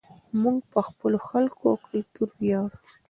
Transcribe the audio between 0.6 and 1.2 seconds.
په خپلو